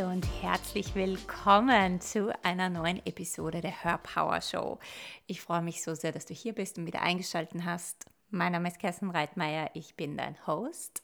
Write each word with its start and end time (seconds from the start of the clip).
Hallo 0.00 0.12
und 0.12 0.26
herzlich 0.40 0.94
willkommen 0.94 2.00
zu 2.00 2.32
einer 2.42 2.70
neuen 2.70 3.04
Episode 3.04 3.60
der 3.60 3.84
Hörpower 3.84 4.40
Show. 4.40 4.78
Ich 5.26 5.42
freue 5.42 5.60
mich 5.60 5.82
so 5.82 5.94
sehr, 5.94 6.10
dass 6.10 6.24
du 6.24 6.32
hier 6.32 6.54
bist 6.54 6.78
und 6.78 6.86
wieder 6.86 7.02
eingeschaltet 7.02 7.64
hast. 7.66 8.06
Mein 8.30 8.52
Name 8.52 8.68
ist 8.68 8.78
Kerstin 8.78 9.10
Reitmeier, 9.10 9.70
ich 9.74 9.96
bin 9.96 10.16
dein 10.16 10.36
Host 10.46 11.02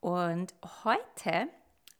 und 0.00 0.52
heute 0.84 1.48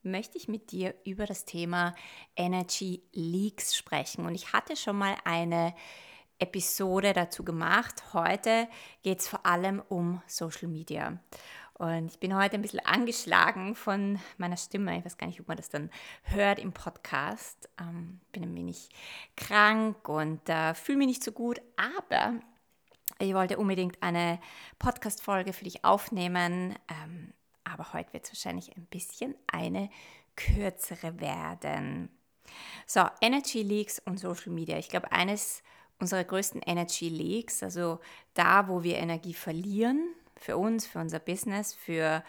möchte 0.02 0.36
ich 0.36 0.46
mit 0.46 0.72
dir 0.72 0.94
über 1.04 1.24
das 1.24 1.46
Thema 1.46 1.94
Energy 2.36 3.02
Leaks 3.12 3.74
sprechen. 3.74 4.26
Und 4.26 4.34
ich 4.34 4.52
hatte 4.52 4.76
schon 4.76 4.98
mal 4.98 5.16
eine 5.24 5.74
Episode 6.38 7.14
dazu 7.14 7.44
gemacht. 7.44 8.12
Heute 8.12 8.68
geht 9.02 9.20
es 9.20 9.28
vor 9.28 9.46
allem 9.46 9.82
um 9.88 10.20
Social 10.26 10.68
Media. 10.68 11.18
Und 11.78 12.06
ich 12.06 12.18
bin 12.18 12.34
heute 12.34 12.54
ein 12.54 12.62
bisschen 12.62 12.84
angeschlagen 12.84 13.74
von 13.74 14.18
meiner 14.38 14.56
Stimme. 14.56 14.98
Ich 14.98 15.04
weiß 15.04 15.18
gar 15.18 15.26
nicht, 15.26 15.40
ob 15.40 15.48
man 15.48 15.58
das 15.58 15.68
dann 15.68 15.90
hört 16.22 16.58
im 16.58 16.72
Podcast. 16.72 17.68
Ähm, 17.78 18.20
bin 18.32 18.44
ein 18.44 18.54
wenig 18.54 18.88
krank 19.36 20.08
und 20.08 20.48
äh, 20.48 20.72
fühle 20.72 20.98
mich 20.98 21.06
nicht 21.08 21.24
so 21.24 21.32
gut. 21.32 21.60
Aber 21.76 22.34
ich 23.18 23.34
wollte 23.34 23.58
unbedingt 23.58 24.02
eine 24.02 24.40
Podcast-Folge 24.78 25.52
für 25.52 25.64
dich 25.64 25.84
aufnehmen. 25.84 26.74
Ähm, 26.88 27.34
aber 27.64 27.92
heute 27.92 28.10
wird 28.14 28.24
es 28.24 28.30
wahrscheinlich 28.30 28.74
ein 28.74 28.86
bisschen 28.86 29.34
eine 29.46 29.90
kürzere 30.34 31.20
werden. 31.20 32.08
So, 32.86 33.04
Energy 33.20 33.62
Leaks 33.62 33.98
und 33.98 34.18
Social 34.18 34.50
Media. 34.50 34.78
Ich 34.78 34.88
glaube, 34.88 35.12
eines 35.12 35.62
unserer 35.98 36.24
größten 36.24 36.62
Energy 36.62 37.10
Leaks, 37.10 37.62
also 37.62 38.00
da, 38.32 38.66
wo 38.68 38.82
wir 38.82 38.96
Energie 38.96 39.34
verlieren, 39.34 40.14
für 40.38 40.56
uns, 40.56 40.86
für 40.86 40.98
unser 40.98 41.18
Business, 41.18 41.74
für 41.74 42.22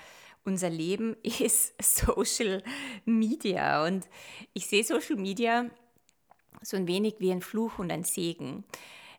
unser 0.43 0.69
Leben 0.69 1.15
ist 1.23 1.73
Social 1.81 2.63
Media. 3.05 3.85
Und 3.85 4.07
ich 4.53 4.67
sehe 4.67 4.83
Social 4.83 5.17
Media 5.17 5.69
so 6.61 6.77
ein 6.77 6.87
wenig 6.87 7.15
wie 7.19 7.31
ein 7.31 7.41
Fluch 7.41 7.79
und 7.79 7.91
ein 7.91 8.03
Segen. 8.03 8.63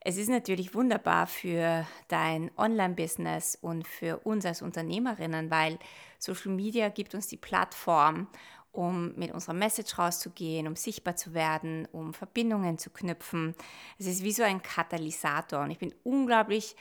Es 0.00 0.16
ist 0.16 0.28
natürlich 0.28 0.74
wunderbar 0.74 1.26
für 1.26 1.86
dein 2.08 2.50
Online-Business 2.56 3.58
und 3.60 3.86
für 3.86 4.18
uns 4.18 4.46
als 4.46 4.62
Unternehmerinnen, 4.62 5.50
weil 5.50 5.78
Social 6.18 6.52
Media 6.52 6.88
gibt 6.88 7.14
uns 7.14 7.26
die 7.26 7.36
Plattform, 7.36 8.28
um 8.72 9.14
mit 9.16 9.32
unserer 9.32 9.54
Message 9.54 9.98
rauszugehen, 9.98 10.68
um 10.68 10.76
sichtbar 10.76 11.16
zu 11.16 11.34
werden, 11.34 11.86
um 11.92 12.14
Verbindungen 12.14 12.78
zu 12.78 12.90
knüpfen. 12.90 13.54
Es 13.98 14.06
ist 14.06 14.22
wie 14.22 14.32
so 14.32 14.44
ein 14.44 14.62
Katalysator 14.62 15.60
und 15.60 15.72
ich 15.72 15.78
bin 15.78 15.94
unglaublich 16.04 16.76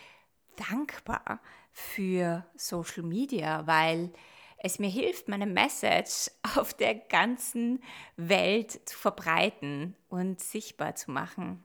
dankbar 0.56 1.40
für 1.78 2.44
Social 2.56 3.04
Media, 3.04 3.68
weil 3.68 4.12
es 4.58 4.80
mir 4.80 4.90
hilft, 4.90 5.28
meine 5.28 5.46
Message 5.46 6.32
auf 6.58 6.74
der 6.74 6.96
ganzen 6.96 7.84
Welt 8.16 8.90
zu 8.90 8.98
verbreiten 8.98 9.96
und 10.10 10.42
sichtbar 10.42 10.96
zu 10.96 11.12
machen. 11.12 11.64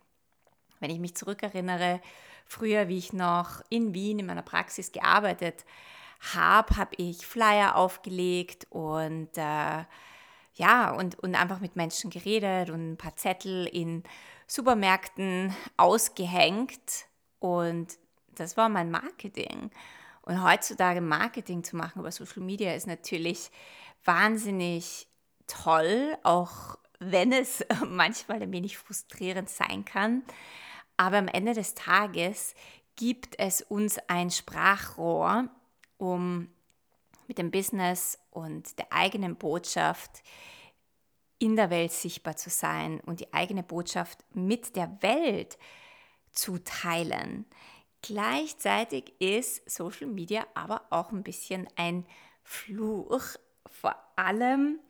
Wenn 0.81 0.91
ich 0.91 0.99
mich 0.99 1.17
zurückerinnere, 1.17 2.03
früher, 2.45 2.89
wie 2.89 2.99
ich 2.99 3.15
noch 3.15 3.63
in 3.71 3.95
Wien 3.95 4.19
in 4.19 4.27
meiner 4.27 4.43
Praxis 4.43 4.93
gearbeitet 4.93 5.65
habe, 6.35 6.77
habe 6.77 6.95
ich 6.99 7.27
Flyer 7.27 7.77
aufgelegt 7.77 8.67
und 8.69 9.31
äh, 9.37 9.85
ja, 10.55 10.91
und, 10.91 11.19
und 11.21 11.35
einfach 11.37 11.61
mit 11.61 11.75
Menschen 11.75 12.11
geredet 12.11 12.69
und 12.69 12.93
ein 12.93 12.97
paar 12.99 13.17
Zettel 13.17 13.67
in 13.67 14.03
Supermärkten 14.47 15.57
ausgehängt 15.79 17.07
und 17.39 17.97
das 18.35 18.59
war 18.59 18.69
mein 18.69 18.91
Marketing. 18.91 19.71
Und 20.23 20.43
heutzutage 20.43 21.01
Marketing 21.01 21.65
zu 21.65 21.77
machen 21.77 22.01
über 22.01 22.13
Social 22.13 22.43
Media 22.43 22.75
ist 22.75 22.87
natürlich 22.87 23.51
wahnsinnig 24.05 25.09
toll, 25.47 26.17
auch 26.23 26.79
wenn 26.99 27.33
es 27.33 27.65
manchmal 27.87 28.43
ein 28.43 28.53
wenig 28.53 28.79
frustrierend 28.79 29.51
sein 29.51 29.85
kann. 29.85 30.23
Aber 30.97 31.19
am 31.19 31.29
Ende 31.29 31.55
des 31.55 31.75
Tages 31.75 32.55
gibt 32.97 33.39
es 33.39 33.63
uns 33.63 33.99
ein 34.09 34.31
Sprachrohr, 34.31 35.49
um 35.99 36.49
mit 37.27 37.39
dem 37.39 37.51
Business 37.51 38.19
und 38.31 38.79
der 38.79 38.93
eigenen 38.93 39.37
Botschaft 39.37 40.23
in 41.39 41.57
der 41.57 41.71
Welt 41.71 41.91
sichtbar 41.91 42.37
zu 42.37 42.51
sein 42.51 43.01
und 43.01 43.21
die 43.21 43.33
eigene 43.33 43.63
Botschaft 43.63 44.25
mit 44.33 44.77
der 44.77 45.03
Welt 45.03 45.59
zu 46.31 46.59
teilen. 46.59 47.47
Gleichzeitig 48.03 49.13
ist 49.21 49.69
Social 49.71 50.09
Media 50.09 50.47
aber 50.55 50.83
auch 50.91 51.13
ein 51.13 51.23
bisschen 51.23 51.69
ein 51.77 52.05
Fluch, 52.43 53.37
vor 53.71 53.95
allem 54.17 54.81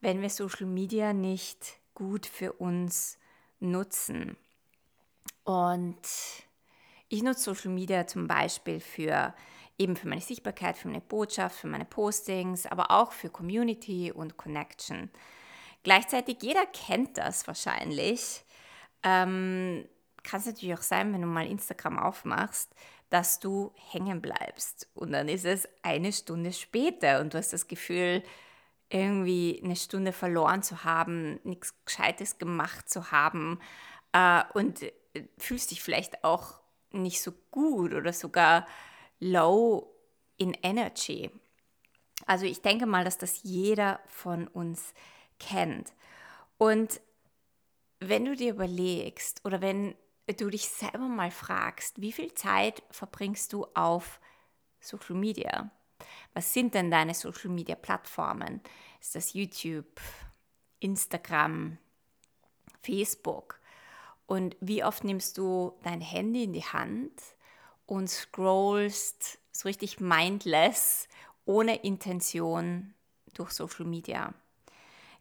wenn 0.00 0.20
wir 0.22 0.30
Social 0.30 0.66
Media 0.66 1.12
nicht 1.12 1.78
gut 1.94 2.26
für 2.26 2.54
uns 2.54 3.18
nutzen. 3.60 4.36
Und 5.44 6.00
ich 7.08 7.22
nutze 7.22 7.54
Social 7.54 7.70
Media 7.70 8.06
zum 8.06 8.26
Beispiel 8.26 8.80
für 8.80 9.34
eben 9.78 9.96
für 9.96 10.08
meine 10.08 10.20
Sichtbarkeit, 10.20 10.76
für 10.76 10.88
meine 10.88 11.00
Botschaft, 11.00 11.56
für 11.56 11.66
meine 11.66 11.84
Postings, 11.84 12.66
aber 12.66 12.90
auch 12.90 13.12
für 13.12 13.30
Community 13.30 14.12
und 14.12 14.36
Connection. 14.36 15.10
Gleichzeitig, 15.82 16.38
jeder 16.42 16.64
kennt 16.66 17.18
das 17.18 17.46
wahrscheinlich. 17.46 18.44
Ähm, 19.02 19.88
kann 20.22 20.40
es 20.40 20.46
natürlich 20.46 20.74
auch 20.74 20.82
sein, 20.82 21.12
wenn 21.12 21.22
du 21.22 21.26
mal 21.26 21.46
Instagram 21.46 21.98
aufmachst, 21.98 22.74
dass 23.10 23.40
du 23.40 23.72
hängen 23.74 24.22
bleibst. 24.22 24.88
Und 24.94 25.12
dann 25.12 25.28
ist 25.28 25.44
es 25.44 25.68
eine 25.82 26.12
Stunde 26.12 26.52
später 26.52 27.20
und 27.20 27.34
du 27.34 27.38
hast 27.38 27.52
das 27.52 27.68
Gefühl, 27.68 28.22
irgendwie 28.88 29.60
eine 29.64 29.76
Stunde 29.76 30.12
verloren 30.12 30.62
zu 30.62 30.84
haben, 30.84 31.40
nichts 31.44 31.74
Gescheites 31.84 32.38
gemacht 32.38 32.88
zu 32.88 33.10
haben 33.10 33.58
äh, 34.12 34.42
und 34.54 34.80
fühlst 35.38 35.70
dich 35.70 35.82
vielleicht 35.82 36.24
auch 36.24 36.60
nicht 36.90 37.22
so 37.22 37.32
gut 37.50 37.94
oder 37.94 38.12
sogar 38.12 38.66
low 39.18 39.94
in 40.36 40.54
Energy. 40.62 41.30
Also 42.26 42.44
ich 42.44 42.60
denke 42.60 42.86
mal, 42.86 43.04
dass 43.04 43.18
das 43.18 43.42
jeder 43.42 44.00
von 44.06 44.46
uns 44.48 44.94
kennt. 45.38 45.92
Und 46.58 47.00
wenn 47.98 48.24
du 48.24 48.36
dir 48.36 48.50
überlegst 48.52 49.44
oder 49.44 49.60
wenn 49.60 49.94
du 50.34 50.50
dich 50.50 50.68
selber 50.68 51.08
mal 51.08 51.30
fragst, 51.30 52.00
wie 52.00 52.12
viel 52.12 52.34
Zeit 52.34 52.82
verbringst 52.90 53.52
du 53.52 53.66
auf 53.74 54.20
Social 54.80 55.16
Media? 55.16 55.70
Was 56.34 56.52
sind 56.52 56.74
denn 56.74 56.90
deine 56.90 57.14
Social 57.14 57.50
Media 57.50 57.76
Plattformen? 57.76 58.60
Ist 59.00 59.14
das 59.14 59.34
YouTube, 59.34 60.00
Instagram, 60.80 61.78
Facebook? 62.82 63.60
Und 64.26 64.56
wie 64.60 64.84
oft 64.84 65.04
nimmst 65.04 65.38
du 65.38 65.78
dein 65.82 66.00
Handy 66.00 66.44
in 66.44 66.52
die 66.52 66.64
Hand 66.64 67.20
und 67.86 68.08
scrollst 68.08 69.38
so 69.50 69.68
richtig 69.68 70.00
mindless, 70.00 71.08
ohne 71.44 71.76
Intention 71.82 72.94
durch 73.34 73.50
Social 73.50 73.84
Media? 73.84 74.32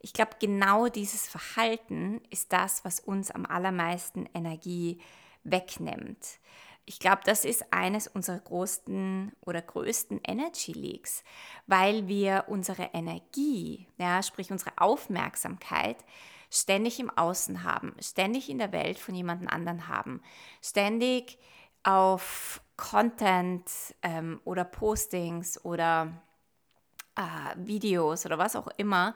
Ich 0.04 0.14
glaube, 0.14 0.32
genau 0.40 0.88
dieses 0.88 1.28
Verhalten 1.28 2.22
ist 2.32 2.52
das, 2.52 2.84
was 2.84 3.00
uns 3.00 3.30
am 3.30 3.46
allermeisten 3.46 4.28
Energie 4.34 5.00
wegnimmt. 5.44 6.40
Ich 6.86 7.00
glaube, 7.00 7.22
das 7.24 7.46
ist 7.46 7.72
eines 7.72 8.08
unserer 8.08 8.40
größten 8.40 9.32
oder 9.42 9.62
größten 9.62 10.20
Energy 10.24 10.72
Leaks, 10.72 11.24
weil 11.68 12.08
wir 12.08 12.46
unsere 12.48 12.90
Energie, 12.94 13.88
ja, 13.98 14.24
sprich 14.24 14.52
unsere 14.52 14.72
Aufmerksamkeit, 14.78 15.98
ständig 16.50 17.00
im 17.00 17.10
Außen 17.12 17.64
haben, 17.64 17.96
ständig 18.02 18.50
in 18.50 18.58
der 18.58 18.72
Welt 18.72 18.98
von 18.98 19.14
jemand 19.14 19.48
anderen 19.52 19.88
haben, 19.88 20.22
ständig 20.62 21.38
auf 21.84 22.62
Content 22.76 23.70
ähm, 24.02 24.42
oder 24.44 24.66
Postings 24.66 25.64
oder 25.64 26.12
äh, 27.16 27.56
Videos 27.56 28.26
oder 28.26 28.40
was 28.40 28.56
auch 28.56 28.68
immer 28.78 29.16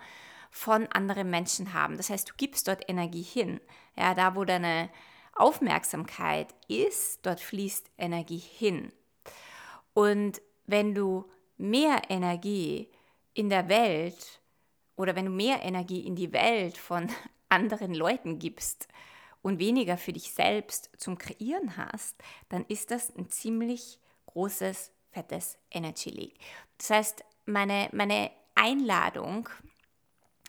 von 0.52 0.88
anderen 0.88 1.30
Menschen 1.30 1.74
haben. 1.74 1.98
Das 1.98 2.10
heißt, 2.10 2.30
du 2.30 2.34
gibst 2.38 2.68
dort 2.68 2.90
Energie 2.90 3.22
hin. 3.22 3.60
Ja, 3.96 4.14
da 4.14 4.36
wo 4.36 4.46
deine 4.46 4.90
Aufmerksamkeit 5.34 6.54
ist, 6.68 7.26
dort 7.26 7.42
fließt 7.42 7.92
Energie 7.98 8.38
hin. 8.38 8.92
Und 9.94 10.42
wenn 10.66 10.96
du 10.96 11.26
mehr 11.58 12.02
Energie 12.10 12.90
in 13.34 13.50
der 13.50 13.70
Welt 13.70 14.42
oder 14.96 15.16
wenn 15.16 15.26
du 15.26 15.32
mehr 15.32 15.62
Energie 15.64 16.06
in 16.06 16.16
die 16.16 16.34
Welt 16.34 16.78
von 16.78 17.10
anderen 17.50 17.94
Leuten 17.94 18.40
gibst 18.40 18.88
und 19.42 19.60
weniger 19.60 19.98
für 19.98 20.14
dich 20.14 20.32
selbst 20.32 20.90
zum 20.98 21.18
Kreieren 21.18 21.78
hast, 21.78 22.16
dann 22.50 22.66
ist 22.66 22.92
das 22.92 23.16
ein 23.16 23.30
ziemlich 23.30 24.00
großes, 24.28 24.92
fettes 25.12 25.58
Energy 25.72 26.10
Leak. 26.10 26.40
Das 26.78 26.90
heißt, 26.90 27.24
meine, 27.46 27.90
meine 27.92 28.32
Einladung 28.56 29.50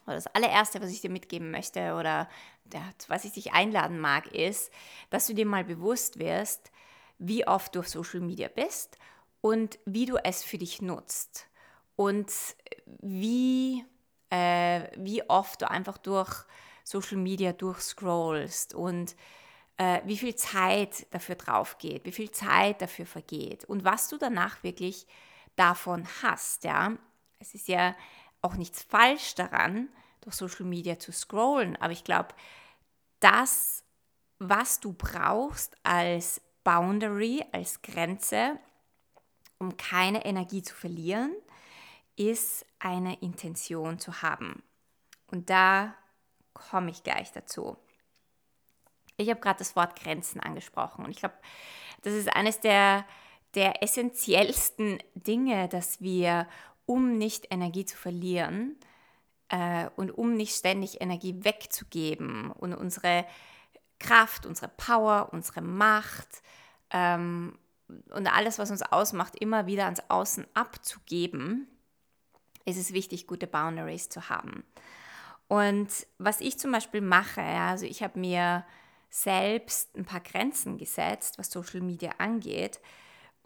oder 0.06 0.14
das 0.14 0.26
allererste, 0.28 0.80
was 0.80 0.90
ich 0.90 1.00
dir 1.00 1.10
mitgeben 1.10 1.50
möchte 1.50 1.94
oder 1.94 2.28
ja, 2.72 2.82
was 3.08 3.24
ich 3.24 3.32
dich 3.32 3.52
einladen 3.52 3.98
mag, 3.98 4.26
ist, 4.34 4.72
dass 5.10 5.26
du 5.26 5.34
dir 5.34 5.46
mal 5.46 5.64
bewusst 5.64 6.18
wirst, 6.18 6.70
wie 7.18 7.46
oft 7.46 7.74
du 7.74 7.80
auf 7.80 7.88
Social 7.88 8.20
Media 8.20 8.48
bist 8.48 8.98
und 9.40 9.78
wie 9.84 10.06
du 10.06 10.16
es 10.16 10.44
für 10.44 10.58
dich 10.58 10.82
nutzt 10.82 11.48
und 11.96 12.32
wie 13.00 13.84
äh, 14.30 14.82
wie 14.96 15.28
oft 15.28 15.62
du 15.62 15.70
einfach 15.70 15.98
durch 15.98 16.44
Social 16.84 17.16
Media 17.16 17.52
durchscrollst 17.52 18.74
und 18.74 19.16
äh, 19.76 20.00
wie 20.04 20.16
viel 20.16 20.34
Zeit 20.34 21.06
dafür 21.12 21.34
drauf 21.34 21.78
geht, 21.78 22.04
wie 22.04 22.12
viel 22.12 22.30
Zeit 22.30 22.80
dafür 22.80 23.06
vergeht 23.06 23.64
und 23.64 23.84
was 23.84 24.08
du 24.08 24.18
danach 24.18 24.62
wirklich 24.62 25.06
davon 25.56 26.06
hast. 26.22 26.64
Ja? 26.64 26.96
Es 27.38 27.54
ist 27.54 27.68
ja 27.68 27.94
auch 28.46 28.54
nichts 28.54 28.82
falsch 28.82 29.34
daran, 29.34 29.88
durch 30.20 30.36
Social 30.36 30.66
Media 30.66 30.98
zu 30.98 31.12
scrollen, 31.12 31.76
aber 31.76 31.92
ich 31.92 32.04
glaube, 32.04 32.28
das, 33.20 33.84
was 34.38 34.80
du 34.80 34.92
brauchst 34.92 35.76
als 35.82 36.40
Boundary, 36.64 37.44
als 37.52 37.82
Grenze, 37.82 38.58
um 39.58 39.76
keine 39.76 40.24
Energie 40.24 40.62
zu 40.62 40.74
verlieren, 40.74 41.34
ist 42.16 42.66
eine 42.78 43.20
Intention 43.20 43.98
zu 43.98 44.22
haben. 44.22 44.62
Und 45.28 45.50
da 45.50 45.94
komme 46.54 46.90
ich 46.90 47.02
gleich 47.02 47.32
dazu. 47.32 47.76
Ich 49.16 49.30
habe 49.30 49.40
gerade 49.40 49.58
das 49.58 49.76
Wort 49.76 49.98
Grenzen 49.98 50.40
angesprochen 50.40 51.04
und 51.04 51.10
ich 51.10 51.18
glaube, 51.18 51.34
das 52.02 52.12
ist 52.12 52.28
eines 52.28 52.60
der, 52.60 53.06
der 53.54 53.82
essentiellsten 53.82 55.02
Dinge, 55.14 55.68
dass 55.68 56.00
wir, 56.00 56.46
um 56.86 57.18
nicht 57.18 57.48
Energie 57.50 57.84
zu 57.84 57.96
verlieren 57.96 58.76
äh, 59.48 59.88
und 59.96 60.10
um 60.10 60.34
nicht 60.34 60.54
ständig 60.56 61.00
Energie 61.00 61.44
wegzugeben 61.44 62.50
und 62.52 62.74
unsere 62.74 63.26
Kraft, 63.98 64.46
unsere 64.46 64.68
Power, 64.68 65.30
unsere 65.32 65.62
Macht 65.62 66.42
ähm, 66.90 67.58
und 68.10 68.26
alles, 68.26 68.58
was 68.58 68.70
uns 68.70 68.82
ausmacht, 68.82 69.36
immer 69.36 69.66
wieder 69.66 69.84
ans 69.84 70.02
Außen 70.08 70.46
abzugeben, 70.54 71.68
ist 72.64 72.78
es 72.78 72.92
wichtig, 72.92 73.26
gute 73.26 73.46
Boundaries 73.46 74.08
zu 74.08 74.28
haben. 74.28 74.64
Und 75.48 75.88
was 76.18 76.40
ich 76.40 76.58
zum 76.58 76.72
Beispiel 76.72 77.00
mache, 77.00 77.40
also 77.40 77.86
ich 77.86 78.02
habe 78.02 78.18
mir 78.18 78.64
selbst 79.08 79.96
ein 79.96 80.04
paar 80.04 80.20
Grenzen 80.20 80.76
gesetzt, 80.76 81.38
was 81.38 81.50
Social 81.50 81.80
Media 81.80 82.10
angeht. 82.18 82.80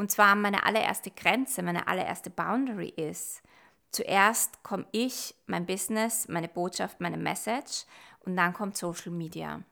Und 0.01 0.11
zwar 0.11 0.35
meine 0.35 0.65
allererste 0.65 1.11
Grenze, 1.11 1.63
meine 1.63 1.87
allererste 1.87 2.31
Boundary 2.31 2.89
ist, 2.89 3.43
zuerst 3.91 4.63
komme 4.63 4.87
ich, 4.93 5.35
mein 5.47 5.67
Business, 5.67 6.27
meine 6.27 6.49
Botschaft, 6.49 7.03
meine 7.03 7.19
Message 7.19 7.85
und 8.21 8.35
dann 8.35 8.55
kommt 8.55 8.79
Social 8.79 9.13
Media. 9.13 9.63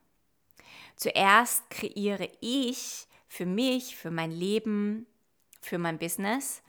Zuerst 0.96 1.70
kreiere 1.70 2.28
ich 2.42 3.06
für 3.26 3.46
mich, 3.46 3.96
für 3.96 4.10
mein 4.10 4.30
Leben, 4.30 5.06
für 5.62 5.78
mein 5.78 5.98
Business 5.98 6.60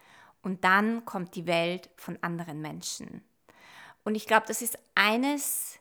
und 0.42 0.64
dann 0.64 1.04
kommt 1.04 1.36
die 1.36 1.46
Welt 1.46 1.90
von 1.98 2.18
anderen 2.22 2.62
Menschen. 2.62 3.26
Und 4.06 4.16
ich 4.16 4.26
glaube, 4.26 4.48
das 4.48 4.62
ist 4.62 4.80
eines 4.96 5.79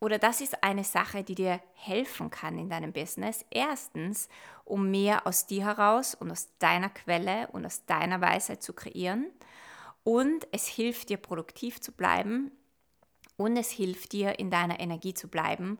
oder 0.00 0.18
das 0.18 0.40
ist 0.40 0.62
eine 0.62 0.84
Sache, 0.84 1.24
die 1.24 1.34
dir 1.34 1.60
helfen 1.74 2.30
kann 2.30 2.58
in 2.58 2.70
deinem 2.70 2.92
Business. 2.92 3.44
Erstens, 3.50 4.28
um 4.64 4.90
mehr 4.90 5.26
aus 5.26 5.46
dir 5.46 5.64
heraus 5.64 6.14
und 6.14 6.30
aus 6.30 6.48
deiner 6.58 6.88
Quelle 6.88 7.48
und 7.48 7.66
aus 7.66 7.84
deiner 7.84 8.20
Weisheit 8.20 8.62
zu 8.62 8.72
kreieren. 8.72 9.26
Und 10.04 10.46
es 10.52 10.68
hilft 10.68 11.08
dir, 11.08 11.16
produktiv 11.16 11.80
zu 11.80 11.90
bleiben. 11.92 12.52
Und 13.36 13.56
es 13.56 13.70
hilft 13.70 14.12
dir, 14.12 14.38
in 14.38 14.50
deiner 14.50 14.78
Energie 14.78 15.14
zu 15.14 15.28
bleiben. 15.28 15.78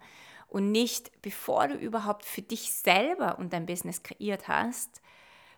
Und 0.49 0.73
nicht, 0.73 1.23
bevor 1.23 1.69
du 1.69 1.75
überhaupt 1.75 2.25
für 2.25 2.43
dich 2.43 2.73
selber 2.73 3.39
und 3.39 3.53
dein 3.53 3.67
Business 3.67 4.03
kreiert 4.03 4.49
hast, 4.49 5.01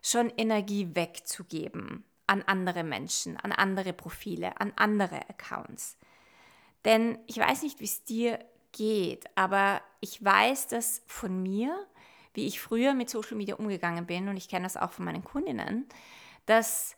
schon 0.02 0.30
Energie 0.36 0.94
wegzugeben 0.94 2.04
an 2.26 2.42
andere 2.42 2.84
Menschen, 2.84 3.36
an 3.38 3.52
andere 3.52 3.92
Profile, 3.92 4.60
an 4.60 4.72
andere 4.76 5.28
Accounts. 5.28 5.96
Denn 6.84 7.18
ich 7.26 7.38
weiß 7.38 7.62
nicht, 7.62 7.80
wie 7.80 7.84
es 7.84 8.04
dir 8.04 8.38
geht, 8.72 9.24
aber 9.34 9.80
ich 10.00 10.22
weiß 10.24 10.68
das 10.68 11.02
von 11.06 11.42
mir, 11.42 11.86
wie 12.34 12.46
ich 12.46 12.60
früher 12.60 12.94
mit 12.94 13.10
Social 13.10 13.36
Media 13.36 13.56
umgegangen 13.56 14.06
bin 14.06 14.28
und 14.28 14.36
ich 14.36 14.48
kenne 14.48 14.64
das 14.64 14.76
auch 14.76 14.92
von 14.92 15.04
meinen 15.04 15.24
Kundinnen, 15.24 15.88
dass 16.46 16.96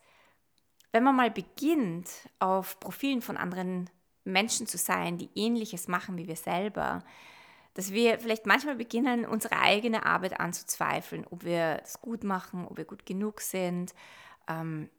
wenn 0.91 1.03
man 1.03 1.15
mal 1.15 1.31
beginnt, 1.31 2.09
auf 2.39 2.79
Profilen 2.79 3.21
von 3.21 3.35
anderen 3.35 3.89
Menschen 4.23 4.67
zu 4.67 4.77
sein, 4.77 5.17
die 5.17 5.29
ähnliches 5.35 5.87
machen 5.87 6.17
wie 6.17 6.27
wir 6.27 6.35
selber, 6.35 7.03
dass 7.73 7.91
wir 7.91 8.19
vielleicht 8.19 8.45
manchmal 8.45 8.75
beginnen, 8.75 9.25
unsere 9.25 9.57
eigene 9.57 10.05
Arbeit 10.05 10.39
anzuzweifeln, 10.39 11.25
ob 11.29 11.43
wir 11.43 11.81
es 11.83 11.99
gut 11.99 12.23
machen, 12.23 12.67
ob 12.67 12.77
wir 12.77 12.85
gut 12.85 13.05
genug 13.05 13.41
sind, 13.41 13.93
ähm, 14.47 14.89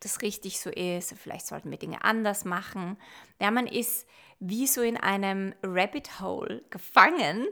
das 0.00 0.22
richtig 0.22 0.60
so 0.60 0.70
ist, 0.70 1.14
vielleicht 1.18 1.46
sollten 1.46 1.70
wir 1.70 1.78
Dinge 1.78 2.04
anders 2.04 2.44
machen. 2.44 2.96
Ja, 3.40 3.50
man 3.50 3.66
ist 3.66 4.06
wie 4.46 4.66
so 4.66 4.82
in 4.82 4.96
einem 4.96 5.54
Rabbit 5.62 6.20
Hole 6.20 6.62
gefangen 6.70 7.46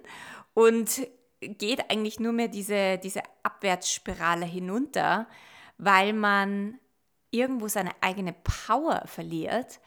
und 0.54 1.06
geht 1.40 1.90
eigentlich 1.90 2.20
nur 2.20 2.32
mehr 2.32 2.48
diese, 2.48 2.98
diese 2.98 3.22
Abwärtsspirale 3.42 4.44
hinunter, 4.44 5.26
weil 5.78 6.12
man 6.12 6.78
irgendwo 7.30 7.68
seine 7.68 7.92
eigene 8.02 8.34
Power 8.44 9.02
verliert, 9.06 9.80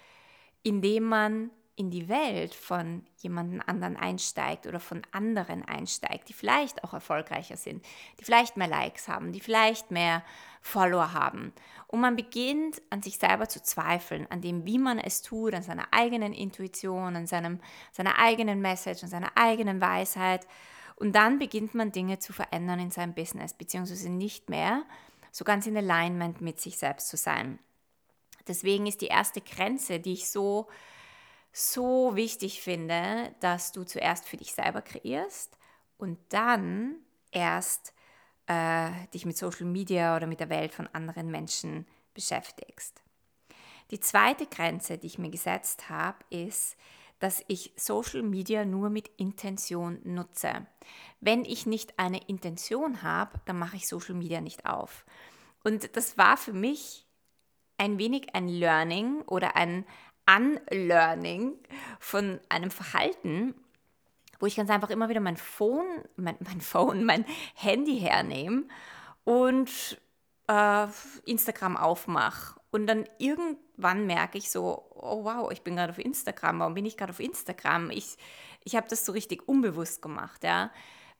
indem 0.64 1.04
man 1.04 1.52
in 1.76 1.92
die 1.92 2.08
Welt 2.10 2.56
von 2.56 3.06
jemandem 3.18 3.62
anderen 3.66 3.98
einsteigt 3.98 4.66
oder 4.66 4.80
von 4.80 5.02
anderen 5.12 5.64
einsteigt, 5.64 6.30
die 6.30 6.34
vielleicht 6.34 6.84
auch 6.84 6.94
erfolgreicher 6.94 7.58
sind, 7.58 7.86
die 8.20 8.24
vielleicht 8.24 8.58
mehr 8.58 8.68
Likes 8.68 9.08
haben, 9.08 9.32
die 9.32 9.42
vielleicht 9.42 9.92
mehr 9.92 10.24
Follower 10.66 11.14
haben. 11.14 11.54
Und 11.86 12.02
man 12.02 12.16
beginnt 12.16 12.82
an 12.90 13.04
sich 13.04 13.20
selber 13.20 13.48
zu 13.48 13.62
zweifeln, 13.62 14.26
an 14.32 14.42
dem, 14.42 14.66
wie 14.66 14.80
man 14.80 14.98
es 14.98 15.22
tut, 15.22 15.54
an 15.54 15.62
seiner 15.62 15.88
eigenen 15.92 16.34
Intuition, 16.34 17.16
an 17.16 17.28
seinem, 17.28 17.60
seiner 17.92 18.18
eigenen 18.18 18.62
Message, 18.62 19.04
an 19.04 19.10
seiner 19.10 19.32
eigenen 19.36 19.80
Weisheit. 19.80 20.48
Und 20.96 21.16
dann 21.16 21.38
beginnt 21.38 21.76
man 21.76 21.92
Dinge 21.92 22.18
zu 22.18 22.34
verändern 22.34 22.80
in 22.80 22.90
seinem 22.90 23.14
Business, 23.14 23.54
beziehungsweise 23.54 24.10
nicht 24.10 24.50
mehr 24.50 24.84
so 25.32 25.46
ganz 25.46 25.68
in 25.68 25.78
Alignment 25.78 26.42
mit 26.42 26.60
sich 26.60 26.80
selbst 26.80 27.10
zu 27.10 27.18
sein. 27.18 27.60
Deswegen 28.48 28.88
ist 28.88 29.02
die 29.02 29.08
erste 29.08 29.42
Grenze, 29.42 30.00
die 30.00 30.14
ich 30.14 30.30
so 30.30 30.68
so 31.52 32.16
wichtig 32.16 32.62
finde, 32.62 33.34
dass 33.40 33.72
du 33.72 33.84
zuerst 33.84 34.28
für 34.28 34.36
dich 34.36 34.54
selber 34.54 34.82
kreierst 34.82 35.58
und 35.98 36.18
dann 36.30 36.96
erst 37.32 37.95
äh, 38.48 38.92
dich 39.14 39.26
mit 39.26 39.38
Social 39.38 39.66
Media 39.66 40.16
oder 40.16 40.28
mit 40.28 40.40
der 40.40 40.50
Welt 40.50 40.74
von 40.74 40.88
anderen 40.88 41.32
Menschen 41.32 41.86
beschäftigst. 42.14 43.02
Die 43.92 44.00
zweite 44.00 44.48
Grenze, 44.48 44.98
die 44.98 45.08
ich 45.08 45.20
mir 45.20 45.30
gesetzt 45.30 45.90
habe, 45.90 46.18
ist, 46.30 46.76
dass 47.20 47.44
ich 47.48 47.72
Social 47.76 48.24
Media 48.24 48.66
nur 48.66 48.90
mit 48.90 49.10
Intention 49.18 50.00
nutze. 50.04 50.68
Wenn 51.22 51.46
ich 51.46 51.66
nicht 51.66 51.98
eine 51.98 52.20
Intention 52.28 53.04
habe, 53.04 53.40
dann 53.46 53.58
mache 53.58 53.78
ich 53.78 53.88
Social 53.88 54.16
Media 54.16 54.42
nicht 54.42 54.66
auf. 54.66 55.06
Und 55.64 55.96
das 55.96 56.18
war 56.18 56.38
für 56.38 56.54
mich 56.54 57.06
ein 57.78 57.98
wenig 57.98 58.36
ein 58.36 58.48
Learning 58.48 59.22
oder 59.24 59.56
ein, 59.56 59.86
Unlearning 60.28 61.54
von 62.00 62.40
einem 62.50 62.72
Verhalten, 62.72 63.54
wo 64.40 64.46
ich 64.46 64.56
ganz 64.56 64.70
einfach 64.70 64.90
immer 64.90 65.10
wieder 65.10 65.20
mein 65.20 65.38
Phone, 65.38 66.04
mein, 66.16 66.38
mein 66.40 66.62
Phone, 66.62 67.04
mein 67.06 67.26
Handy 67.56 68.00
hernehme 68.00 68.66
und 69.24 70.00
äh, 70.48 70.88
Instagram 71.26 71.78
aufmache. 71.78 72.60
Und 72.72 72.88
dann 72.88 73.06
irgendwann 73.20 74.06
merke 74.06 74.38
ich 74.38 74.52
so, 74.52 74.90
oh 74.94 75.24
wow, 75.24 75.52
ich 75.52 75.62
bin 75.62 75.78
gerade 75.78 75.92
auf 75.92 76.00
Instagram, 76.00 76.60
warum 76.60 76.74
bin 76.74 76.86
ich 76.86 76.98
gerade 76.98 77.12
auf 77.12 77.20
Instagram? 77.20 77.90
Ich, 77.90 78.18
ich 78.64 78.76
habe 78.76 78.88
das 78.90 79.06
so 79.06 79.12
richtig 79.12 79.48
unbewusst 79.48 80.02
gemacht, 80.02 80.44
ja. 80.44 80.72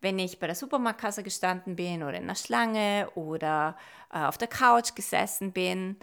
Wenn 0.02 0.20
ich 0.20 0.40
bei 0.40 0.48
der 0.48 0.56
Supermarktkasse 0.56 1.24
gestanden 1.24 1.78
bin 1.78 2.04
oder 2.04 2.16
in 2.16 2.28
der 2.28 2.36
Schlange 2.36 3.10
oder 3.16 3.78
äh, 4.14 4.20
auf 4.20 4.38
der 4.38 4.50
Couch 4.50 4.94
gesessen 4.94 5.54
bin, 5.54 5.98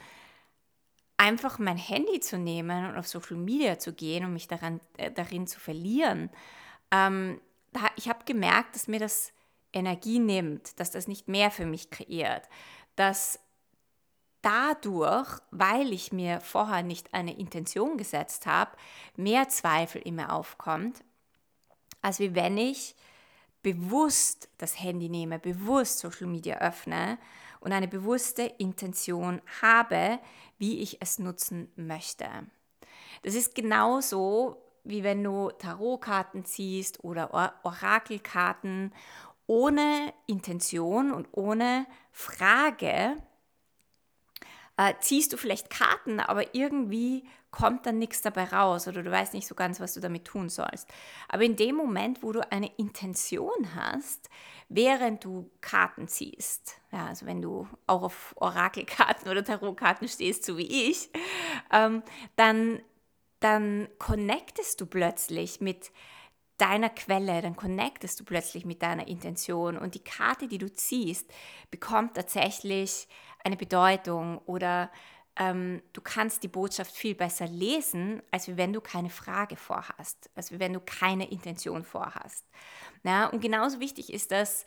einfach 1.19 1.59
mein 1.59 1.77
Handy 1.77 2.19
zu 2.21 2.39
nehmen 2.39 2.89
und 2.89 2.97
auf 2.97 3.07
Social 3.07 3.37
Media 3.37 3.79
zu 3.79 3.93
gehen 3.93 4.25
und 4.25 4.33
mich 4.33 4.49
daran, 4.49 4.81
äh, 4.97 5.11
darin 5.11 5.47
zu 5.47 5.61
verlieren, 5.61 6.31
ähm, 6.93 7.41
da, 7.73 7.81
ich 7.97 8.09
habe 8.09 8.25
gemerkt, 8.25 8.77
dass 8.77 8.87
mir 8.87 9.01
das 9.01 9.33
Energie 9.73 10.19
nimmt, 10.19 10.79
dass 10.79 10.91
das 10.91 11.09
nicht 11.09 11.27
mehr 11.27 11.51
für 11.51 11.67
mich 11.67 11.91
kreiert, 11.91 12.49
dass 12.95 13.41
dadurch, 14.43 15.39
weil 15.51 15.93
ich 15.93 16.13
mir 16.13 16.41
vorher 16.41 16.83
nicht 16.83 17.15
eine 17.15 17.37
Intention 17.39 17.97
gesetzt 17.97 18.47
habe, 18.47 18.73
mehr 19.17 19.49
Zweifel 19.49 20.03
in 20.03 20.17
mir 20.17 20.33
aufkommt, 20.33 21.03
als 22.03 22.19
wie 22.19 22.35
wenn 22.35 22.59
ich 22.59 22.95
bewusst 23.63 24.49
das 24.59 24.81
Handy 24.81 25.09
nehme, 25.09 25.39
bewusst 25.39 26.01
Social 26.01 26.27
Media 26.27 26.59
öffne 26.59 27.19
und 27.61 27.73
eine 27.73 27.89
bewusste 27.89 28.43
Intention 28.43 29.41
habe, 29.63 30.19
wie 30.59 30.81
ich 30.81 31.01
es 31.01 31.21
nutzen 31.21 31.71
möchte. 31.77 32.27
Das 33.23 33.35
ist 33.35 33.55
genauso, 33.55 34.62
wie 34.85 35.05
wenn 35.05 35.23
du 35.23 35.51
Tarotkarten 35.51 36.45
ziehst 36.45 37.03
oder 37.05 37.33
Or 37.35 37.53
Orakelkarten 37.63 38.93
ohne 39.47 40.13
Intention 40.27 41.13
und 41.13 41.29
ohne 41.33 41.87
Frage 42.11 43.17
äh, 44.77 44.95
ziehst 45.01 45.33
du 45.33 45.37
vielleicht 45.37 45.71
Karten, 45.71 46.21
aber 46.21 46.55
irgendwie 46.55 47.25
kommt 47.51 47.85
dann 47.85 47.99
nichts 47.99 48.23
dabei 48.23 48.45
raus 48.45 48.89
oder 48.89 49.03
du 49.03 49.11
weißt 49.11 49.35
nicht 49.35 49.47
so 49.47 49.55
ganz, 49.55 49.79
was 49.79 49.93
du 49.93 50.01
damit 50.01 50.25
tun 50.25 50.49
sollst. 50.49 50.89
Aber 51.29 51.45
in 51.45 51.57
dem 51.57 51.77
Moment, 51.77 52.23
wo 52.23 52.33
du 52.33 52.51
eine 52.51 52.75
Intention 52.79 53.75
hast, 53.75 54.31
während 54.71 55.23
du 55.25 55.51
Karten 55.61 56.09
ziehst, 56.09 56.81
ja, 56.91 57.07
also 57.07 57.27
wenn 57.27 57.43
du 57.43 57.69
auch 57.87 58.03
auf 58.03 58.35
Orakelkarten 58.37 59.31
oder 59.31 59.45
Tarotkarten 59.45 60.09
stehst, 60.09 60.45
so 60.45 60.57
wie 60.57 60.91
ich, 60.91 61.11
ähm, 61.71 62.03
dann, 62.37 62.81
dann 63.43 63.89
connectest 63.99 64.81
du 64.81 64.87
plötzlich 64.87 65.61
mit 65.61 65.91
deiner 66.59 66.91
Quelle, 66.91 67.43
dann 67.43 67.57
connectest 67.57 68.21
du 68.21 68.25
plötzlich 68.25 68.65
mit 68.65 68.83
deiner 68.83 69.09
Intention 69.09 69.77
und 69.77 69.95
die 69.95 70.05
Karte, 70.05 70.47
die 70.47 70.59
du 70.59 70.73
ziehst, 70.73 71.29
bekommt 71.71 72.15
tatsächlich 72.15 73.09
eine 73.45 73.57
Bedeutung 73.57 74.39
oder 74.47 74.91
ähm, 75.37 75.83
du 75.93 76.01
kannst 76.01 76.43
die 76.43 76.49
Botschaft 76.49 76.95
viel 76.95 77.15
besser 77.15 77.47
lesen, 77.47 78.23
als 78.31 78.57
wenn 78.57 78.73
du 78.73 78.81
keine 78.81 79.11
Frage 79.11 79.57
vorhast, 79.57 80.31
als 80.35 80.59
wenn 80.59 80.75
du 80.75 80.81
keine 80.81 81.31
Intention 81.31 81.85
vorhast. 81.85 82.47
Ja, 83.03 83.27
und 83.27 83.41
genauso 83.41 83.81
wichtig 83.81 84.13
ist 84.13 84.31
das 84.31 84.67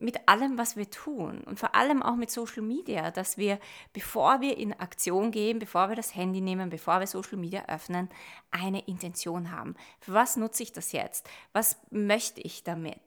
mit 0.00 0.28
allem, 0.28 0.58
was 0.58 0.76
wir 0.76 0.90
tun 0.90 1.42
und 1.44 1.60
vor 1.60 1.74
allem 1.74 2.02
auch 2.02 2.16
mit 2.16 2.30
Social 2.30 2.62
Media, 2.62 3.10
dass 3.10 3.36
wir, 3.36 3.60
bevor 3.92 4.40
wir 4.40 4.56
in 4.56 4.72
Aktion 4.72 5.30
gehen, 5.30 5.58
bevor 5.58 5.90
wir 5.90 5.96
das 5.96 6.16
Handy 6.16 6.40
nehmen, 6.40 6.70
bevor 6.70 7.00
wir 7.00 7.06
Social 7.06 7.36
Media 7.36 7.66
öffnen, 7.66 8.08
eine 8.50 8.80
Intention 8.86 9.52
haben. 9.52 9.76
Für 10.00 10.14
was 10.14 10.36
nutze 10.36 10.62
ich 10.62 10.72
das 10.72 10.92
jetzt? 10.92 11.28
Was 11.52 11.76
möchte 11.90 12.40
ich 12.40 12.64
damit? 12.64 13.00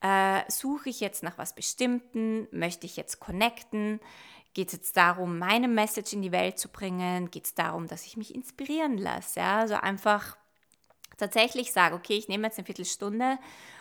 Äh, 0.00 0.40
suche 0.48 0.88
ich 0.88 1.00
jetzt 1.00 1.22
nach 1.22 1.36
was 1.36 1.54
Bestimmten? 1.54 2.48
Möchte 2.52 2.86
ich 2.86 2.96
jetzt 2.96 3.20
connecten? 3.20 4.00
Geht 4.54 4.68
es 4.68 4.72
jetzt 4.72 4.96
darum, 4.96 5.38
meine 5.38 5.68
Message 5.68 6.14
in 6.14 6.22
die 6.22 6.32
Welt 6.32 6.58
zu 6.58 6.68
bringen? 6.68 7.30
Geht 7.30 7.44
es 7.44 7.54
darum, 7.54 7.86
dass 7.86 8.06
ich 8.06 8.16
mich 8.16 8.34
inspirieren 8.34 8.96
lasse? 8.96 9.40
Ja? 9.40 9.58
Also 9.58 9.74
einfach 9.74 10.36
tatsächlich 11.18 11.70
sage, 11.72 11.94
okay, 11.94 12.16
ich 12.16 12.28
nehme 12.28 12.46
jetzt 12.46 12.58
eine 12.58 12.64
Viertelstunde 12.64 13.38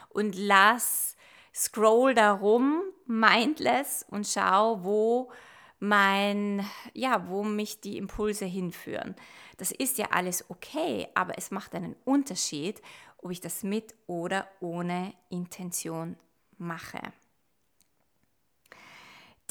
und 0.09 0.35
lass, 0.35 1.15
scroll 1.59 2.13
darum, 2.13 2.81
mindless 3.05 4.05
und 4.09 4.25
schau, 4.25 4.83
wo 4.83 5.31
mein, 5.79 6.65
ja, 6.93 7.27
wo 7.27 7.43
mich 7.43 7.81
die 7.81 7.97
Impulse 7.97 8.45
hinführen. 8.45 9.15
Das 9.57 9.71
ist 9.71 9.97
ja 9.97 10.07
alles 10.11 10.49
okay, 10.49 11.09
aber 11.15 11.37
es 11.37 11.51
macht 11.51 11.75
einen 11.75 11.97
Unterschied, 12.05 12.81
ob 13.17 13.31
ich 13.31 13.41
das 13.41 13.63
mit 13.63 13.93
oder 14.07 14.47
ohne 14.61 15.13
Intention 15.29 16.15
mache. 16.57 17.01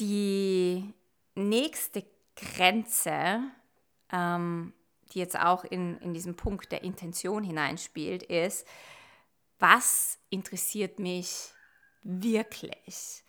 Die 0.01 0.95
nächste 1.35 2.07
Grenze, 2.37 3.43
ähm, 4.11 4.73
die 5.13 5.19
jetzt 5.19 5.39
auch 5.39 5.65
in, 5.65 5.99
in 5.99 6.15
diesen 6.15 6.37
Punkt 6.37 6.73
der 6.73 6.85
Intention 6.85 7.43
hineinspielt, 7.43 8.23
ist, 8.23 8.67
was 9.59 10.19
interessiert 10.31 10.99
mich 10.99 11.53
wirklich? 12.03 13.25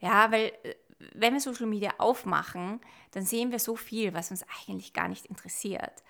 Ja, 0.00 0.30
weil 0.30 0.52
äh, 0.62 0.74
wenn 1.14 1.32
wir 1.32 1.40
Social 1.40 1.66
Media 1.66 1.94
aufmachen, 1.98 2.80
dann 3.12 3.24
sehen 3.24 3.50
wir 3.50 3.58
so 3.58 3.76
viel, 3.76 4.14
was 4.14 4.30
uns 4.30 4.44
eigentlich 4.66 4.92
gar 4.92 5.08
nicht 5.08 5.26
interessiert. 5.26 6.02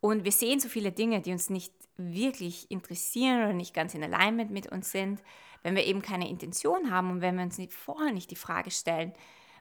Und 0.00 0.24
wir 0.24 0.32
sehen 0.32 0.60
so 0.60 0.68
viele 0.68 0.92
Dinge, 0.92 1.20
die 1.20 1.32
uns 1.32 1.50
nicht 1.50 1.72
wirklich 1.96 2.70
interessieren 2.70 3.44
oder 3.44 3.52
nicht 3.54 3.74
ganz 3.74 3.94
in 3.94 4.04
Alignment 4.04 4.50
mit 4.50 4.70
uns 4.70 4.92
sind, 4.92 5.22
wenn 5.62 5.74
wir 5.74 5.84
eben 5.84 6.02
keine 6.02 6.28
Intention 6.28 6.90
haben 6.90 7.10
und 7.10 7.20
wenn 7.22 7.36
wir 7.36 7.44
uns 7.44 7.58
nicht, 7.58 7.72
vorher 7.72 8.12
nicht 8.12 8.30
die 8.30 8.36
Frage 8.36 8.70
stellen, 8.70 9.12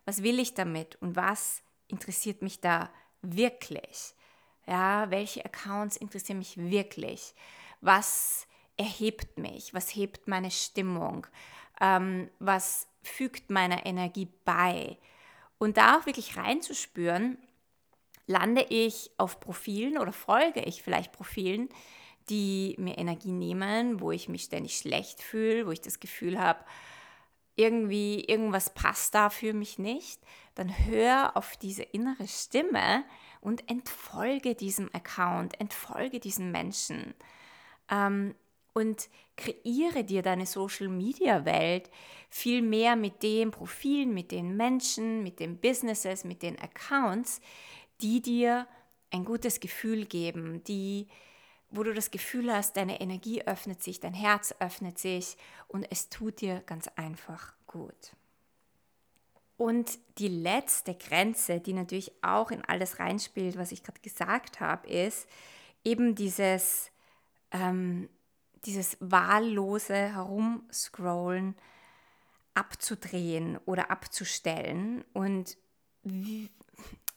was 0.03 0.23
will 0.23 0.39
ich 0.39 0.53
damit 0.53 0.97
und 1.01 1.15
was 1.15 1.63
interessiert 1.87 2.41
mich 2.41 2.59
da 2.59 2.89
wirklich? 3.21 4.13
Ja, 4.67 5.09
welche 5.09 5.45
Accounts 5.45 5.97
interessieren 5.97 6.39
mich 6.39 6.57
wirklich? 6.57 7.33
Was 7.81 8.47
erhebt 8.77 9.37
mich? 9.37 9.73
Was 9.73 9.95
hebt 9.95 10.27
meine 10.27 10.51
Stimmung? 10.51 11.27
Ähm, 11.81 12.29
was 12.39 12.87
fügt 13.03 13.49
meiner 13.49 13.85
Energie 13.85 14.27
bei? 14.45 14.97
Und 15.57 15.77
da 15.77 15.97
auch 15.97 16.05
wirklich 16.05 16.37
reinzuspüren, 16.37 17.37
lande 18.27 18.65
ich 18.69 19.11
auf 19.17 19.39
Profilen 19.39 19.97
oder 19.97 20.11
folge 20.11 20.61
ich 20.61 20.81
vielleicht 20.81 21.11
Profilen, 21.11 21.69
die 22.29 22.75
mir 22.79 22.97
Energie 22.97 23.31
nehmen, 23.31 24.01
wo 24.01 24.11
ich 24.11 24.29
mich 24.29 24.43
ständig 24.43 24.77
schlecht 24.77 25.21
fühle, 25.21 25.67
wo 25.67 25.71
ich 25.71 25.81
das 25.81 25.99
Gefühl 25.99 26.39
habe, 26.39 26.59
irgendwie 27.55 28.21
irgendwas 28.25 28.73
passt 28.73 29.15
da 29.15 29.29
für 29.29 29.53
mich 29.53 29.79
nicht, 29.79 30.19
dann 30.55 30.69
hör 30.87 31.37
auf 31.37 31.55
diese 31.57 31.83
innere 31.83 32.27
Stimme 32.27 33.05
und 33.41 33.69
entfolge 33.69 34.55
diesem 34.55 34.89
Account, 34.93 35.59
entfolge 35.59 36.19
diesen 36.19 36.51
Menschen 36.51 37.13
ähm, 37.89 38.35
und 38.75 39.09
kreiere 39.37 40.03
dir 40.03 40.21
deine 40.21 40.45
Social-Media-Welt 40.45 41.89
viel 42.29 42.61
mehr 42.61 42.95
mit 42.95 43.23
den 43.23 43.51
Profilen, 43.51 44.13
mit 44.13 44.31
den 44.31 44.55
Menschen, 44.57 45.23
mit 45.23 45.39
den 45.39 45.57
Businesses, 45.57 46.25
mit 46.25 46.43
den 46.43 46.59
Accounts, 46.59 47.41
die 48.01 48.21
dir 48.21 48.67
ein 49.11 49.23
gutes 49.23 49.59
Gefühl 49.59 50.05
geben, 50.05 50.63
die 50.65 51.07
wo 51.71 51.83
du 51.83 51.93
das 51.93 52.11
Gefühl 52.11 52.53
hast, 52.53 52.77
deine 52.77 53.01
Energie 53.01 53.45
öffnet 53.45 53.83
sich, 53.83 53.99
dein 53.99 54.13
Herz 54.13 54.55
öffnet 54.59 54.97
sich 54.97 55.35
und 55.67 55.85
es 55.89 56.09
tut 56.09 56.41
dir 56.41 56.61
ganz 56.65 56.87
einfach 56.95 57.53
gut. 57.67 58.15
Und 59.57 59.99
die 60.17 60.27
letzte 60.27 60.95
Grenze, 60.95 61.59
die 61.59 61.73
natürlich 61.73 62.11
auch 62.21 62.51
in 62.51 62.63
alles 62.63 62.99
reinspielt, 62.99 63.57
was 63.57 63.71
ich 63.71 63.83
gerade 63.83 64.01
gesagt 64.01 64.59
habe, 64.59 64.87
ist 64.87 65.27
eben 65.83 66.13
dieses, 66.15 66.91
ähm, 67.51 68.09
dieses 68.65 68.97
wahllose 68.99 69.95
Herumscrollen 69.95 71.55
abzudrehen 72.53 73.59
oder 73.65 73.91
abzustellen 73.91 75.03
und 75.13 75.57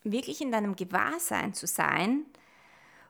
wirklich 0.05 0.41
in 0.41 0.53
deinem 0.53 0.77
Gewahrsein 0.77 1.55
zu 1.55 1.67
sein, 1.67 2.27